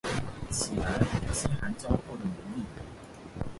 [0.49, 0.97] 起来，
[1.31, 2.63] 饥寒交迫的奴隶！